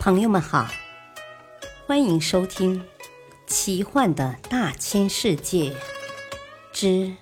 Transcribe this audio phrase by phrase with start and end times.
[0.00, 0.66] 朋友们好，
[1.86, 2.80] 欢迎收听
[3.46, 5.76] 《奇幻的大千世界
[6.72, 7.14] 之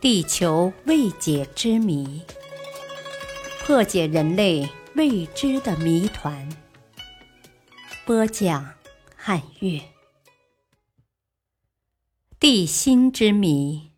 [0.00, 2.22] 地球未解之谜》，
[3.66, 6.48] 破解人类未知的谜团。
[8.06, 8.72] 播讲：
[9.16, 9.80] 汉月。
[12.38, 13.90] 地心之谜。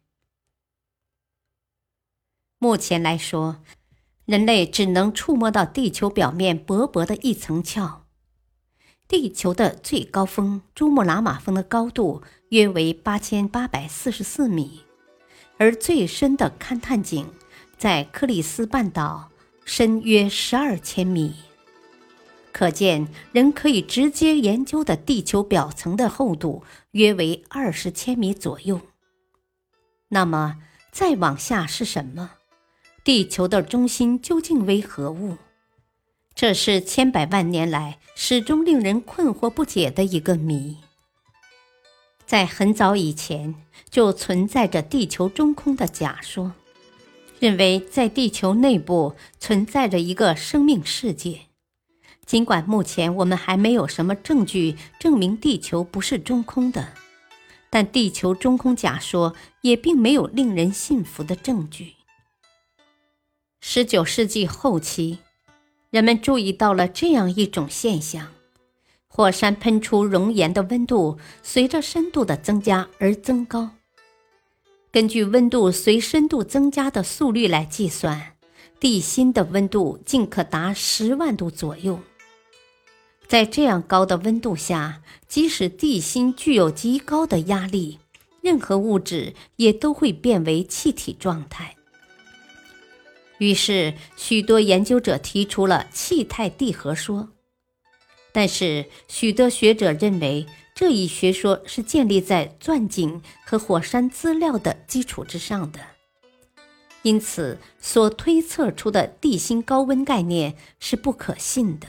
[2.56, 3.62] 目前来说，
[4.24, 8.03] 人类只能触摸到地球表面薄薄的一层壳。
[9.16, 14.82] 地球的最高峰珠穆朗玛峰的高度约为八千八百四十四米，
[15.56, 17.32] 而最深的勘探井
[17.78, 19.30] 在克里斯半岛，
[19.64, 21.32] 深约十二千米。
[22.50, 28.80] 可见，人可以直接研究的地球表层的厚度约为二十千米左右。
[30.08, 30.58] 那么，
[30.90, 32.32] 再往下是什么？
[33.04, 35.36] 地球的中心究竟为何物？
[36.34, 40.76] 这是千百万年来始终令人困惑不解的一个谜。
[42.26, 43.54] 在很早以前
[43.88, 46.52] 就存在着地球中空的假说，
[47.38, 51.42] 认为在地球内部存在着一个生命世界。
[52.26, 56.94] 尽管目前我们还没有什么证据证明地球不是中空的，
[57.70, 61.94] 但地球中空假说也并没有令人信服的证据。
[63.60, 65.18] 十九世纪后期。
[65.94, 68.26] 人们注意到了这样一种现象：
[69.06, 73.70] 火山喷出熔岩的温度随着深度的增加而增高。
[74.90, 78.32] 根据温度随深度增加的速率来计算，
[78.80, 82.00] 地心的温度竟可达十万度左右。
[83.28, 88.00] 在这样高的温度下，即使地心具有极高的压力，
[88.40, 91.76] 任何物质也都会变为气体状态。
[93.38, 97.30] 于是，许多研究者提出了气态地核说，
[98.32, 105.80] 但是许多学者认为这一学说是建立在钻井和火山资料的基础之上的，
[107.02, 111.88] 因此所推测出的地心高温概念是不可信的。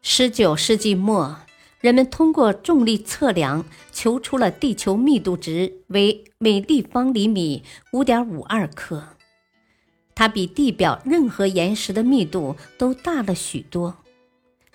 [0.00, 1.40] 十九世纪末，
[1.80, 7.62] 人们通过重力测量求出了地球密度值为每立方厘米
[7.92, 9.08] 五点五二克。
[10.16, 13.98] 它比地表任何岩石的密度都大了许多，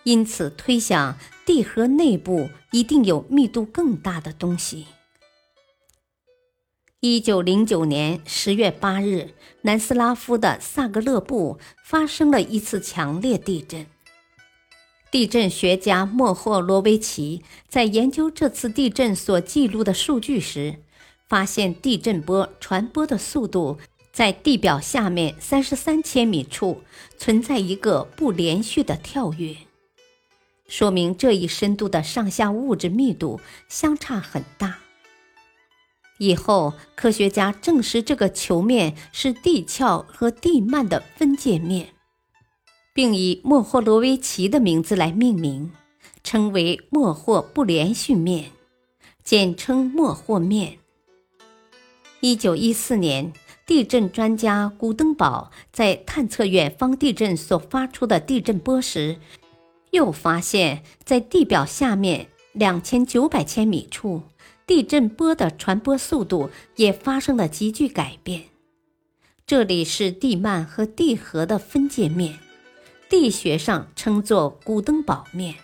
[0.03, 4.85] 因此推想地核内部一定有密度更大的东西。
[7.00, 9.31] 一九零九年十月八日，
[9.63, 13.88] 南斯拉夫的萨格勒布发生了一次强烈地震。
[15.09, 20.75] 地震学家莫霍罗维奇在研究这次地震所记录的数据时，
[21.28, 23.80] 发现地震波传播的速度。
[24.11, 26.83] 在地表下面三十三千米处
[27.17, 29.55] 存在一个不连续的跳跃，
[30.67, 33.39] 说明这一深度的上下物质密度
[33.69, 34.79] 相差很大。
[36.17, 41.94] 以后科学家证实这个球面是地壳和地幔的分界面，
[42.94, 45.71] 并以莫霍罗维奇的名字来命名，
[46.21, 48.51] 称为莫霍不连续面，
[49.23, 50.79] 简称莫霍面。
[52.19, 53.31] 一九一四年。
[53.71, 59.15] 地震专家古登堡在探测远方地震所发出的地震波时，
[59.91, 64.23] 又发现，在地表下面两千九百千米处，
[64.67, 68.43] 地震波的传播速度也发生了急剧改变。
[69.47, 72.39] 这里是地幔和地核的分界面，
[73.07, 75.55] 地学上称作古登堡面。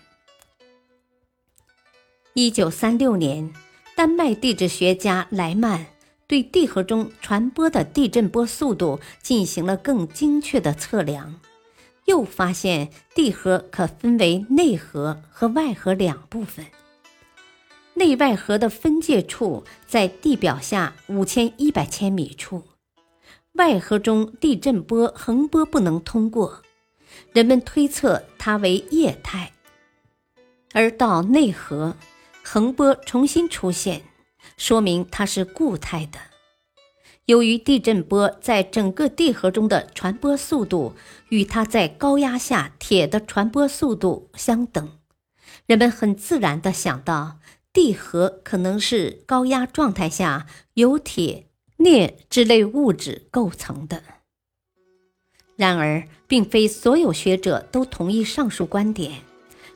[2.33, 3.53] 一九三六年，
[3.97, 5.96] 丹麦地质学家莱曼。
[6.27, 11.39] 对地核中传播的地震波速度进行了更精确的测量，
[12.03, 16.65] 又发现地核可分为内核和外核两部分。
[17.93, 22.63] 内外核的分界处在地表下五千一百千米处，
[23.53, 26.61] 外核中地震波横波不能通过，
[27.31, 29.53] 人们推测它为液态。
[30.73, 31.95] 而到内核，
[32.43, 34.03] 横波重新出现。
[34.55, 36.19] 说明它是固态的。
[37.25, 40.93] 由于地震波在整个地核中的传播速度
[41.27, 44.97] 与它在高压下铁的传播速度相等，
[45.65, 47.39] 人们很自然地想到
[47.73, 54.01] 地核可能是高压状态下由铁、镍之类物质构成的。
[55.57, 59.23] 然而，并非所有学者都同意上述观点，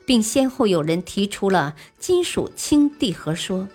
[0.06, 3.68] 并先后有人提出了金属氢地核说。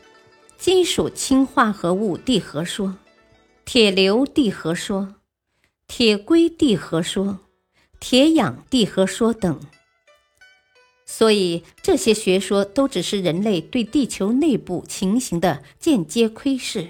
[0.57, 2.97] 金属氢化合物地核说、
[3.63, 5.15] 铁硫地核说、
[5.87, 7.39] 铁硅地核说、
[7.99, 9.59] 铁氧地核说等。
[11.05, 16.89] 所以这些学说都只是人类对地球内部情形的间接窥视，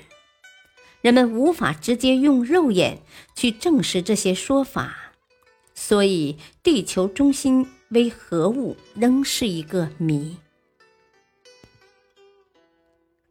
[1.02, 3.04] 人们无法直接用肉眼
[3.36, 5.14] 去证实这些说法，
[5.76, 10.38] 所以地球中心为何物仍是一个谜。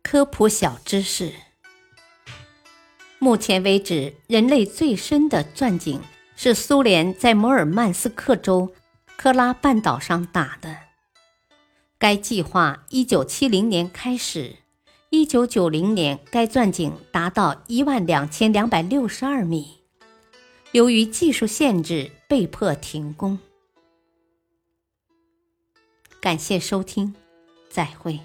[0.08, 1.32] 科普小知识：
[3.18, 6.00] 目前为止，人类最深的钻井
[6.36, 8.72] 是苏联在摩尔曼斯克州。
[9.16, 10.76] 科拉半岛上打的。
[11.98, 14.58] 该计划一九七零年开始，
[15.10, 19.80] 一九九零年该钻井达到一万两千两百六十二米，
[20.70, 23.40] 由于技术限制被迫停工。
[26.20, 27.12] 感谢收听，
[27.68, 28.20] 再会。